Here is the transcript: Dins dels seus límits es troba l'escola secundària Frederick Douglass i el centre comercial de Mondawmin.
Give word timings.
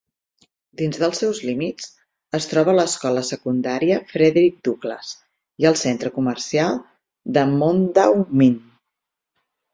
Dins 0.79 0.95
dels 1.01 1.19
seus 1.23 1.41
límits 1.49 1.85
es 2.37 2.47
troba 2.53 2.73
l'escola 2.77 3.23
secundària 3.27 3.99
Frederick 4.13 4.57
Douglass 4.69 5.13
i 5.65 5.69
el 5.73 5.79
centre 5.83 6.13
comercial 6.17 6.81
de 7.39 7.47
Mondawmin. 7.55 8.59